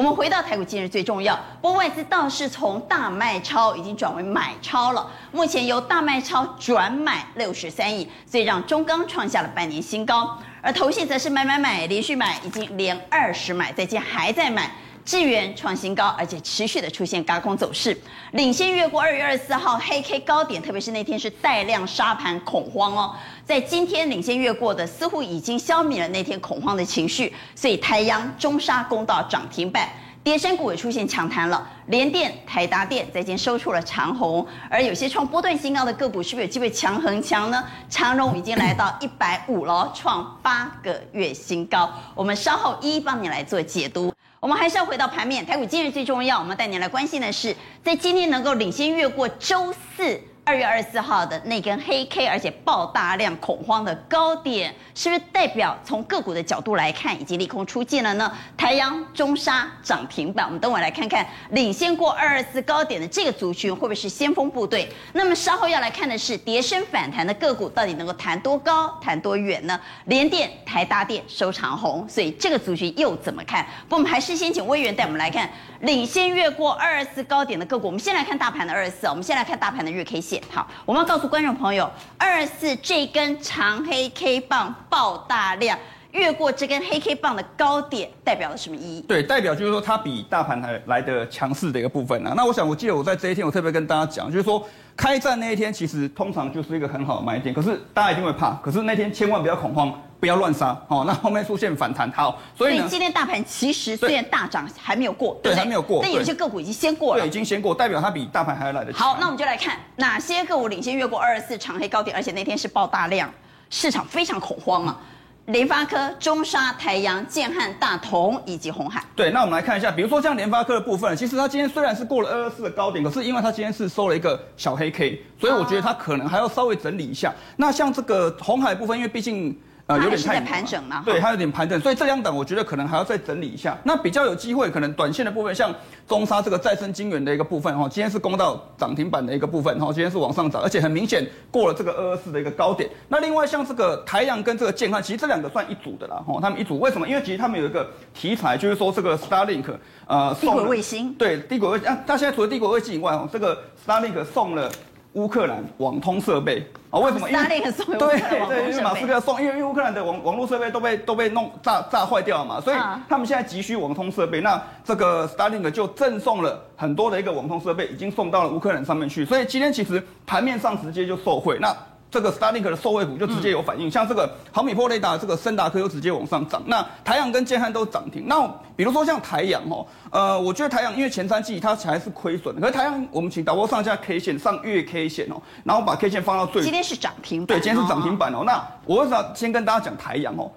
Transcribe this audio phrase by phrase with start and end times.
[0.00, 14.70] 我们回到台股今日最重要，不过外资倒是从大卖超已经转为买超了，目前由大卖超转买六十三亿，所以让中钢创下了半年新高，而投信则是买买买，连续买，已经连二十买，最近还在买。
[15.04, 17.96] 智源创新高，而且持续的出现轧空走势，
[18.32, 29.88] 领先越过二月二十四号黑 K 高点，特别是那天是带量杀盘恐慌哦，在今天领先越过的似乎已经消弭了那天恐慌的情绪，所以台阳、中沙攻到涨停板，
[30.22, 37.64] 跌升股也出现强弹了，联电、台达电在今收出了长红，而有些创波段新高的个股是不是有机会强横强呢？
[37.88, 44.12] 长荣已经来到 一百五了，创八个月新高，我们稍后一一帮你来做解读。
[44.40, 47.54] 我们还是要回到盘面，台股今日最重要，我们带您来关心的是，
[47.84, 50.18] 在今天能够领先越过周四。
[50.50, 58.36] 二月二十四号的那根黑 K，而且爆大量恐慌的高点，是不是代表从个股的角度来看，已经利空出尽了呢？
[58.56, 64.88] 台阳、中沙涨停板，我们等会来看看，领先过二二四高点的这个族群会不会是先锋部队？
[65.12, 69.80] 那么稍后要来看的是，跌升反弹的个股到底能够弹多高、弹多远呢？
[70.06, 73.64] 联电、台达电收长红，所以这个族群又怎么看？
[73.88, 75.48] 不，我们还是先请威元带我们来看，
[75.82, 77.86] 领先越过二二四高点的个股。
[77.86, 80.39] 我们先来看大盘的二二四，我们先来看大盘的日 K 线。
[80.48, 85.78] 好，我们要告诉观众朋友，二四这根长黑 K 棒爆大量，
[86.12, 89.00] 越过这根黑 K 棒的高点，代表了什么意义？
[89.02, 92.32] 对，代表就是说它比大盘还来的强势的一个部分啊。
[92.36, 94.64] 那我想，我记得我在这一天，我特别跟大家讲，就是说
[94.96, 99.92] 开战那一天，其实通常就是一个很好的买点，可是大家一定会怕，可是那天千万不要恐慌。
[100.20, 109.00] 不要乱杀哦，那后面出现反弹，好，所以呢，所以今天大盘其实虽然大涨，还没有过，对，对，还没有过，但有些个股已经先过了，对，已经先过，代表它比大盘还要来得强。
[109.00, 113.32] 好，那我们就来看哪些个股领先越过二十四长黑高点，而且那天是爆大量，
[113.70, 115.00] 市场非常恐慌啊。
[115.46, 119.02] 联发科、中沙、台阳、建汉、大同以及红海。
[119.16, 127.34] 对，那我们来看一下，比如说像联发科的部分，其实它今天虽然是过了二二四的高点，可是因为它今天是收了一个小黑 K，所以我觉得它可能还要稍微整理一下。
[127.56, 129.58] 那像这个红海部分，因为毕竟。
[129.90, 133.76] 呃，有点太盘整嘛，对，它有点盘整，所以这两档我觉得可能还要再整理一下。
[133.82, 135.74] 那比较有机会，可能短线的部分，像
[136.06, 142.88] 中沙这个再生晶源的一个部分哈，今天是攻到涨停板的一个部分哈，今天是往上涨，而且很明显过了这个二二四的一个高点。
[143.08, 147.08] 那另外像这个台阳跟这个健康，其实这两个算一组的啦哈，他们一组为什么？
[147.08, 147.84] 因为其实他们有一个
[148.14, 149.64] 题材，就是说这个 Starlink
[150.06, 154.70] 呃，低轨卫星，对，低轨卫星啊，它现在除了低轨卫星以外哦，这个 Starlink 送了。
[155.14, 156.98] 乌克兰网通设备啊？
[157.00, 157.28] 为什么？
[157.28, 157.60] 因为
[157.98, 162.76] 对对，因为马斯克送，因为因为乌克兰的网网络设备都被都被弄炸炸坏掉了嘛，所以
[163.08, 164.40] 他们现在急需网通设备。
[164.40, 169.24] 那这个 Starlink 就赠送了很多的一个网通设备，已经送到了乌克兰上面去。
[169.24, 171.58] 所以今天其实盘面上直接就受惠。
[171.60, 171.76] 那
[172.10, 176.60] 这个 Starlink 的受惠股就直接有反应，嗯、像这个毫米波雷达，这个森达科又直接往上涨。
[176.66, 178.24] 那台阳跟建汉都涨停。
[178.26, 188.42] 那比如说像台阳哦，呃，我觉得台阳因为前三季它还是亏损的，可是台阳我们请导播上一下 K 线，上月 K 线哦，然后把 K 线放到最，今天是涨停板，对，今天是涨停板哦。
[188.44, 190.50] 那我为什么先跟大家讲台阳哦？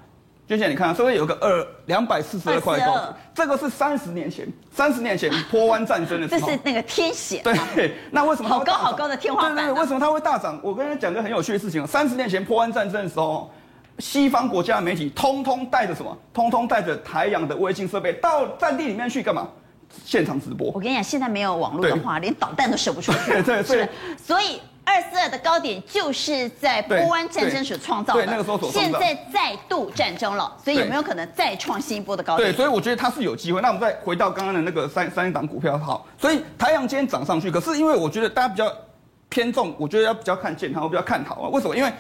[0.45, 7.41] 就像你看，这边有个二两百四十二块高，这个是三十年前，三十年前 波湾战争的时候，这是那个天险。
[7.41, 9.55] 对，那为什么好高好高的天花板？
[9.55, 10.59] 对对对，为什么它会大涨？
[10.61, 13.49] 我跟你讲个很有趣的事情哦，三十年前波湾战争的时候，
[13.99, 16.15] 西方国家的媒体通通带着什么？
[16.33, 19.47] 通通带着台阳的卫星设备到战地里面去干嘛？
[20.03, 20.71] 现场直播。
[20.71, 23.31] 我跟你讲，现在没有网络的话，连导弹都射不出去。
[23.41, 23.89] 对对对，
[24.21, 24.59] 所以。
[24.85, 28.83] 二四二的高点就是在波湾战争所创造的，对，对，那个时候所创。
[28.83, 32.51] 现在再度战争了，所以有没有可能再创新一波的高点？
[32.51, 33.61] 对，所以我觉得它是有机会。
[33.61, 38.71] 那我们再回到刚刚的那个三三档股票，好，所以台阳今天涨上去，可是因为我觉得大家比较
[39.29, 41.49] 偏重，我觉得要比较看健康，我比较看好啊。
[41.49, 41.75] 为什么？
[41.75, 41.91] 因为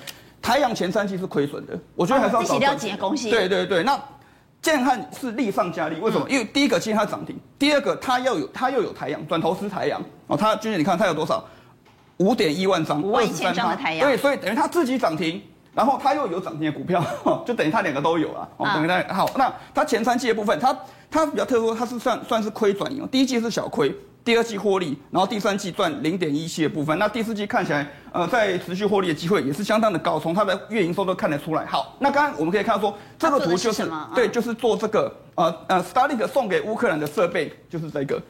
[0.41, 2.59] 台阳前三期是亏损的，我觉得还是要找。
[2.59, 3.29] 了解恭喜。
[3.29, 3.97] 对对对，那
[4.61, 6.25] 建汉是利上加力，为什么？
[6.27, 11.43] 嗯、因为第一个今天它涨停，第二个它要有它又有台阳转投资台阳哦，它君姐你看它有多少？
[12.17, 15.41] 五点一万张，五万一千张的太阳，对，所以等于他自己涨停，
[15.73, 17.03] 然后他又有涨停的股票，
[17.45, 18.47] 就等于他两个都有了。
[18.57, 20.77] 哦，等于他好，那他前三季的部分，他
[21.09, 23.93] 他比较特殊，他是算算是亏转盈，第一季是小亏，
[24.23, 31.65] 第二季获利，然后第三季赚零点一七的部分，那第四季看起来，呃，在持续获利的机会也是相当的高，从它的月营收都看得出来。
[31.65, 38.21] 好，那刚刚我们可以看到说，这个图就是，是对，就是做这个呃呃，Starlink 送给乌克兰的设备就是这个。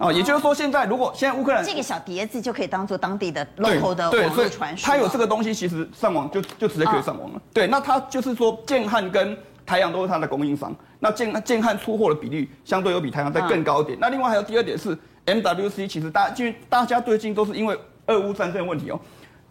[0.00, 7.36] 啊，也就是说，现在如果现在乌克兰这个小碟子就可以当做当地的 local 的网络传输，它有这个东西，其实上网就就直接可以上网了。
[7.36, 9.36] 哦、对，那它就是说建汉跟
[9.66, 13.98] 台阳都是它的供应商，那建建汉出货的比率相对有比台阳再更高一点。
[13.98, 18.98] 嗯、那另外还有第二点是 MWC，其实大因为大家最近都是因为俄乌战争的问题哦，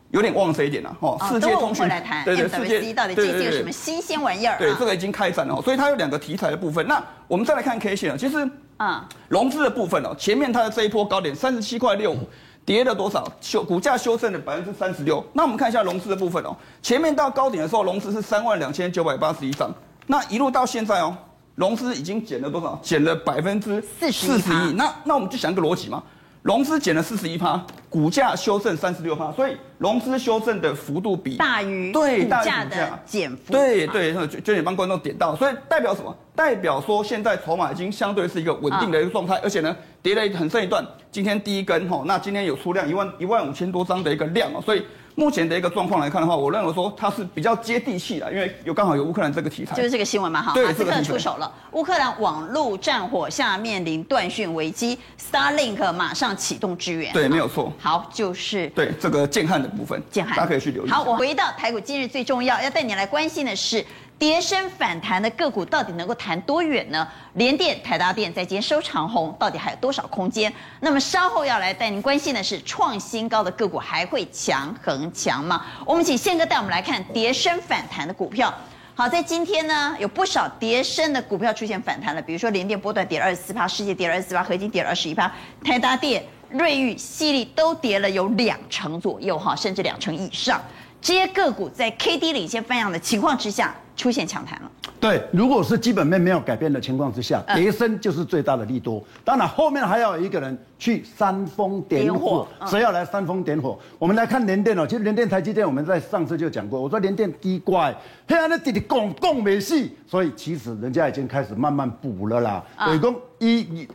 [0.09, 1.15] 有点忘这一点了哦。
[1.31, 4.57] 世界通讯来谈 MWC 到底最近有什么新鲜玩意儿？
[4.57, 6.87] 对，这个已经开展了，所以它有两个题材的部分。
[6.87, 8.49] 那我们再来看 K 线啊，其实。
[8.79, 12.19] 嗯，融资的部分哦，前面它的这一波高点三十七块六五，
[12.65, 13.29] 跌了多少？
[13.41, 15.21] 修股价修正了百分之三十六。
[15.33, 19.69] 那我们看一下融资的部分哦，前面到高点的时候，融资是三万两千九百八十一张，
[20.07, 21.13] 那一路到现在哦，
[21.55, 22.79] 融资已经减了多少？
[22.81, 24.73] 减了百分之四十一。
[24.75, 26.01] 那那我们就想一个逻辑嘛。
[26.41, 33.51] 融资减了四十一趴，股价修正三十六趴，所以融资修正的幅度比大于对股价的减幅。
[33.51, 36.15] 对对，就就也帮观众点到，所以代表什么？
[36.35, 40.85] 代表说现在筹码已经相对是一个稳定的一个状态，而且呢，跌了很深一段。
[41.11, 44.83] 今天第一根哈，那今天有出量一万一万五千多张的一个量啊，所以。
[45.19, 57.73] 目前的一个状况来看的话，我认为说它是比较接地气的，因为有刚好有乌克兰这个题材，就是这个新闻嘛，哈，对，马斯克出手了，乌克兰网络战火下面临断讯危机，Starlink 马上启动支援，对，没有错。
[57.77, 60.89] 好，就是对这个建汉的部分，建汉，大家可以去留意。
[60.89, 63.85] 好，我回到台股今日最重要要带你来关心的是。
[64.19, 67.07] 跌升反弹的个股到底能够弹多远呢？
[67.35, 70.53] 联电、台达电在今天收长红，到底还有多少空间？
[70.81, 75.65] 那么稍后要来带您关心的是创新高的个股还会强恒强吗？
[75.85, 78.53] 我们请宪哥带我们来看跌升反弹的股票。
[78.93, 85.31] 好，在今天呢，有不少跌升的股票出现反弹了，比如说联电波段跌了二十四趴，世界跌了二十四趴，合金跌了二十一趴，
[85.63, 90.61] 台达电、瑞昱、矽力都跌了有两成左右哈，甚至两成以上。
[91.01, 94.71] 这些个股在 K D 领先翻扬的情况之下，出现强弹了。
[94.97, 99.03] 对，如果是基本面没有改变的情况之下，跌升就是最大的利多。
[99.25, 103.77] 当然，后面还要有一个人去煽风点火，谁要来煽风点火？
[103.97, 107.93] 我们来看联电哦，其实联电、台积电，我们在上次就讲过，我说联电低怪，
[108.25, 112.63] 黑暗的弟弟拱拱没戏，所以其实人家已经开始慢慢补了啦。
[112.87, 113.87] 伟工一一。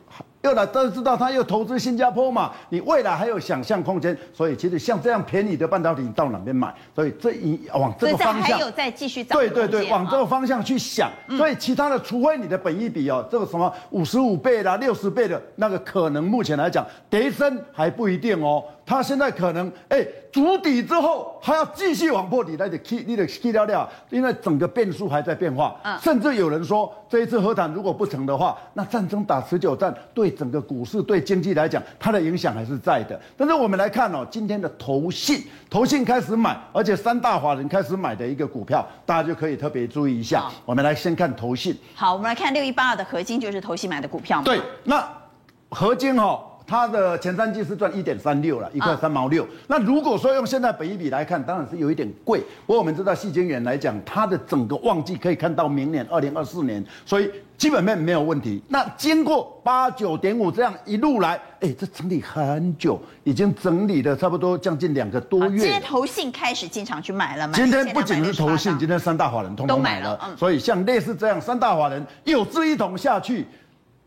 [0.45, 6.73] 又来，都知道他又投资新加坡嘛，你未来还有想象空间，所以其实像这样便宜的半导体，你到哪边买？
[6.95, 9.35] 所以这一往这个方向，还有再继续找。
[9.35, 11.11] 对对对，往这个方向去想。
[11.39, 18.63] 所以其他的，除非你的本益比哦，这个什么五十五倍啦、六十倍的那个，可能目前来讲，跌升还不一定哦。
[18.87, 25.75] 他现在可能哎，筑底之后还要继续往破底，来的 K，你得 K 掉掉，因为整个变数还在变化。
[25.83, 33.19] 嗯，甚至有人说，这一次和谈如果不成的话，那战争打持久战，对整个股市、对经济来讲，它的影响还是在的。
[33.37, 40.41] 但是我们来看哦，今天的投信，投信开始买，而且三大法人开始买的一个股票，大家就可以特别注意一下。
[40.41, 41.75] 好我们来先看投信。
[41.95, 44.43] 好，我们来看六一八二的合金，就是投信买的股票。
[44.45, 45.09] 对，那
[45.71, 46.51] 合金哦。
[46.67, 49.47] 它的前三季是赚一点三六了，一块三毛六。
[49.67, 52.41] 那如果说用现在本一比来看，当然是有一点贵。
[52.67, 58.63] 不过我们知道矽晶圆来讲，它的整个旺季可以看到明年二零二四年，所以基本面没有问题。
[58.69, 65.61] 那经过八九点五这样一路来，哎，这整理很久，已经整理了差不多将近两个多月。
[65.61, 70.11] 今天投信开始经常去买了，今天不仅是投信，今天三大法人通通买了。
[70.11, 73.47] 买了嗯、所以像类似这样三大法人有志一同下去。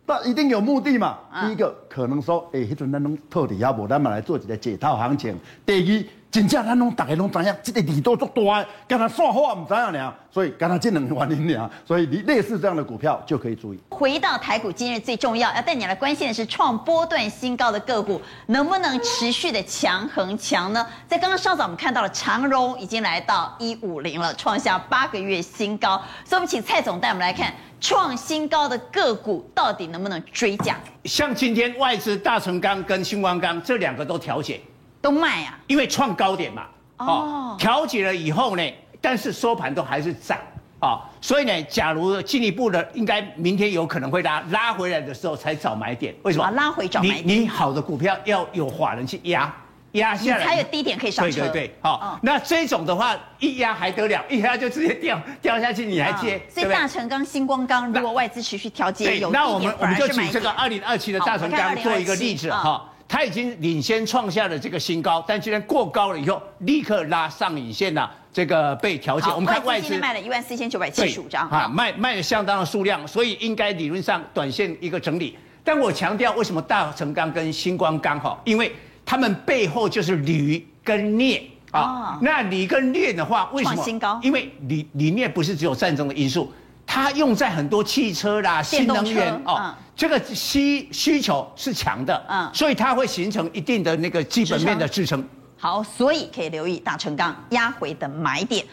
[0.07, 1.17] 那一定有目的嘛？
[1.41, 5.37] 第一个可能说，哎，迄阵咱拢套底下无，咱们来做一个解套行情。
[5.65, 10.13] 第二，真正咱拢大家拢知影，这个利多足大，跟他算好唔知影呢？
[10.29, 13.79] 所以跟他这两个原因呢，所以你类似这样的股票就可以注意。
[13.89, 20.85] 回到台股，今日最重要要带你来关心的是创波段新高的个股能不能持续的强横强呢？
[21.07, 25.97] 在刚刚稍早我们看到了长荣已经来到一五零了，创下八个月新高。
[26.25, 27.53] 所以我们请蔡总带我们来看。
[27.79, 30.77] 创新高的个股到底能不能追价？
[31.05, 34.59] 像今天外资大成钢跟新光钢这两个都调节，
[35.07, 36.63] 都卖啊，因为创高点嘛。
[36.97, 40.37] 哦，调节了以后呢，但是收盘都还是涨
[40.79, 40.99] 啊。
[41.21, 46.13] 所以呢，假如进一步的，应该明天有可能会拉拉回来的时候才找买点。
[46.23, 46.51] 为什么？
[46.51, 47.25] 拉回找买点。
[47.25, 49.53] 你你好的股票要有法人去压。
[49.93, 51.39] 压下来，才有低点可以上车。
[51.39, 56.39] 对对对，好，嗯、那这种的话，一压还得了， 一压就直接掉掉下去，你还接？
[56.49, 69.31] 所以大成钢、星光钢，如果外资持续调节，有，那我们我们就举这个二零二七的大成钢做一个例子哈，它已经领先创下了这个新高，但今天过高了以后，立刻拉上影线了，这个被调节。
[69.31, 75.37] 我们看外资卖了一万四千九百七十五张，啊，卖卖了相当的数量，所以应该理论上短线一个整理。
[75.63, 78.37] 但我强调，为什么大成钢跟星光钢哈？
[78.43, 78.73] 因为
[79.05, 83.83] 他们背后就是铝跟镍啊，那铝跟镍的话，为什么？
[83.83, 84.19] 新高？
[84.21, 86.51] 因为铝里面不是只有战争的因素，
[86.97, 95.23] 它用在很多汽车啦、新能源哦，这个需需求是强的，嗯，所以它会形成一定的那个基本面的支撑。
[95.59, 98.65] 好，所以可以留意大成钢压回的买点。